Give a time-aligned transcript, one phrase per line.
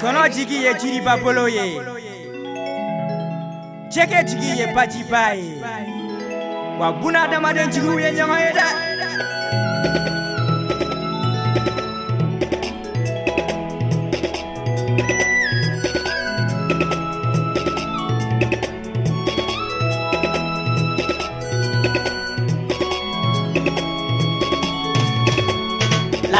[0.00, 1.80] kɔnɔ jigi ye jiriba bolo ye.
[3.92, 5.62] Jɛgɛ jigi ye bajiba ye.
[6.78, 8.66] Wa buna adamaden jigiw ye ɲɔgɔn ye dɛ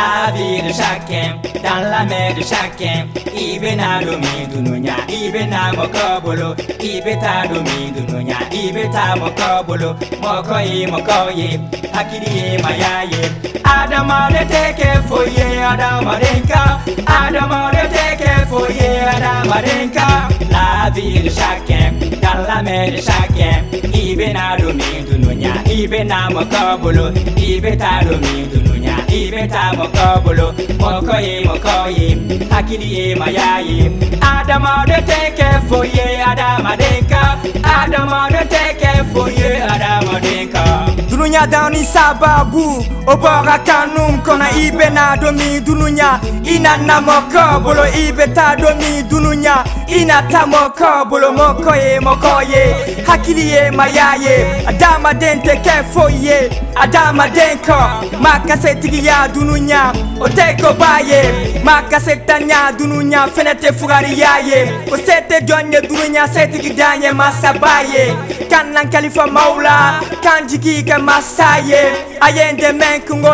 [0.00, 3.00] La vie de chacun, dans la main de chacun.
[3.34, 6.54] Ibena domi dununya, ibena mokobolo,
[6.90, 9.90] ibeta domi dununya, ibeta mokobolo,
[10.22, 11.48] mokoyi mokoyi,
[11.92, 13.22] hakiri mayaye.
[13.62, 16.62] Adama de teke foye, adama denka,
[17.06, 20.08] adama de teke foye, adama denka.
[20.50, 21.92] La vie de chacun,
[22.22, 23.58] dans la main de chacun.
[23.92, 28.79] Ibena domi dununya, ibena mokobolo, ibeta domi dununya,
[29.10, 32.08] ibeta mokobolo, mokoyi mokoyi,
[32.50, 33.90] hakiri mayaye.
[34.20, 40.86] Adama de teke foye, adama denka, adama de teke foye, adama denka.
[41.10, 47.62] dunuya dani sababu o bɔra kanum kɔnɔ i bena domi dunuya i na namɔ kɔ
[47.62, 49.56] bolo i be taa domi dunuya
[49.90, 52.62] i na ta mɔkɔ bolo mɔkɔ ye mɔkɔ ye.
[53.04, 54.34] Hakili ye maya ye.
[54.66, 56.38] Adamaden tɛ kɛ foyi ye.
[56.76, 63.54] Adamaden kɔ ma kase tigiya dunuya o tɛ koba ye ma kase tanya dunuya fɛnɛ
[63.60, 64.58] tɛ fugariya ye.
[64.92, 68.14] O se tɛ jɔn ye dunuya setigi dan ye masaba ye
[68.48, 70.00] kan nan kalifa maula.
[70.22, 71.82] Kan jigi kɛ masa ye.
[72.22, 72.44] A ye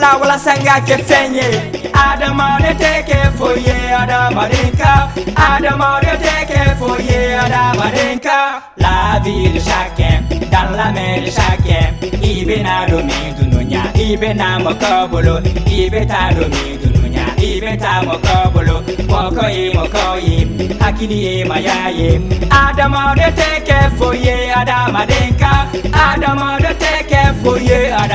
[0.00, 6.16] la walasa n ka kɛ fɛn ye Adama de teke foye, adama denka, adama de
[6.48, 8.62] chacun, foyer à Dabadenka.
[8.76, 11.94] La vie de chacun, dans la main de chacun.
[12.22, 20.46] Ibena Domidununya, Ibena Mokobolo, Ibeta Domidununya, Ibeta Mokobolo, Mokoye Mokoye,
[20.80, 22.20] Hakili e Mayaye.
[22.50, 25.68] Adama de teke, foyer à Dabadenka.
[25.92, 28.08] Adama de teke, foyer à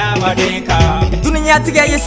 [1.85, 1.99] ye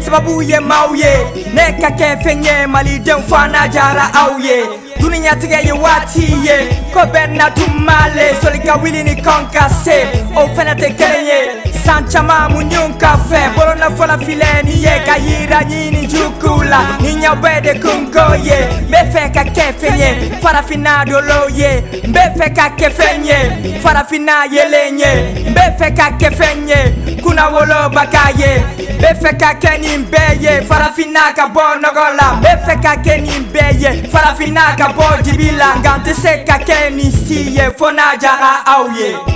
[0.00, 1.12] sabuye, mauye.
[1.54, 4.83] Neka kefenye, malidenfa na jara auye.
[5.04, 6.56] dunia tigɛyewatiye
[6.92, 9.96] ko bɛ na dumale solikawili ni kɔnkase
[10.34, 11.38] o fɛnɛ tɛ kelen ye
[11.84, 16.80] san caman muɲun ka fɛ bolona fɔlɔ filɛ ni ye ka yira ɲini juguw la
[17.00, 20.08] ni ɲaw bɛɛ de kungo ye n bɛ fɛ ka kɛ fɛn ye
[20.42, 25.12] farafinna dolo ye n bɛ fɛ ka kɛ fɛn ye farafinna yelen ye
[25.50, 28.50] n bɛ fɛ ka kɛ fɛn ye kunna wolobaga ye
[28.88, 32.52] n bɛ fɛ ka kɛ nin bɛɛ ye farafinna ka bɔ nɔgɔ la n bɛ
[32.64, 36.44] fɛ ka kɛ nin bɛɛ ye farafinna ka bɔ dibi la nka n tɛ se
[36.46, 39.33] ka kɛ nin si ye fo n'a jara aw ye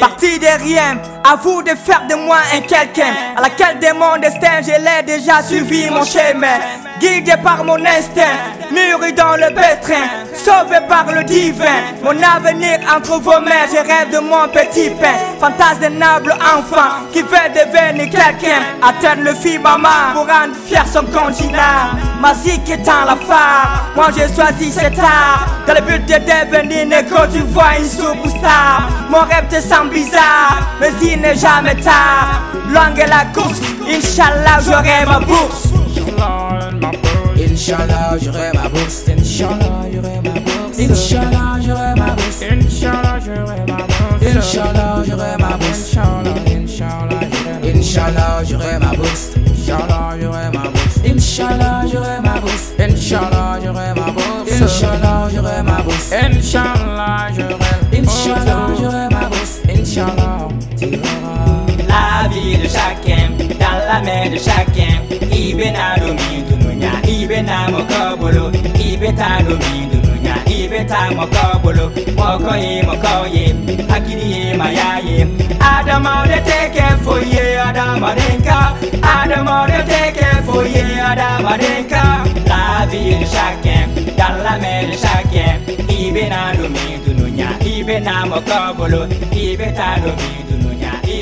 [0.00, 3.12] Parti de rien, à vous de faire de moi un quelqu'un.
[3.36, 6.58] À laquelle de mon destin, je l'ai déjà suivi mon chemin.
[7.00, 8.38] Guidé par mon instinct,
[8.72, 10.06] mûri dans le pétrin.
[10.34, 15.14] Sauvé par le divin, mon avenir entre vos mains Je rêve de mon petit pain,
[15.40, 21.04] fantasme d'un noble enfant Qui veut devenir quelqu'un, atteindre le firmament Pour rendre fier son
[21.06, 21.98] continent.
[22.20, 25.46] Ma zik étant la phare, moi j'ai choisi cet art.
[25.66, 28.88] Dans le but de devenir négro, tu vois une superstar.
[29.10, 34.58] Mon rêve te semble bizarre, mais il n'est jamais tard Longue est la course, Inch'Allah
[34.64, 35.68] j'aurai ma bourse
[37.68, 39.04] Inch'Allah, j'aurai ma bourse.
[39.08, 40.78] Inch'Allah, j'aurai ma bourse.
[40.78, 42.42] Inch'Allah, j'aurai ma bourse.
[42.50, 44.18] Inch'Allah, j'aurai ma bourse.
[44.24, 45.96] Inch'Allah, j'aurai ma bourse.
[47.64, 49.34] Inch'Allah, j'aurai ma bourse.
[49.44, 50.98] Inch'Allah, j'aurai ma bourse.
[51.04, 52.72] Inch'Allah, j'aurai ma bourse.
[52.78, 54.50] Inch'Allah, j'aurai ma bourse.
[54.50, 56.12] Inch'Allah, j'aurai ma bourse.
[56.12, 57.47] Inch'Allah, j'aurai
[64.02, 73.56] める車検イベなるミンドムニャイベなもこぼろイベたるミンドムニャイベたもこぼろもこいもこい
[73.90, 75.24] あきりまやい
[75.58, 88.42] アダマで take it for you アダマリンカアダマで take it for you アダマリンカラビル車検ダラメル車検イベなるミンドムニャイベなもこ
[88.76, 90.47] ぼろイベたるミンドムニャ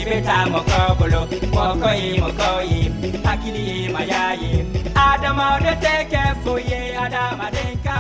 [0.07, 1.21] beta mokobolo
[1.55, 2.81] moko yi moko yi
[3.31, 4.53] akili yi maya yi
[5.07, 7.97] adama de teke foye adama denka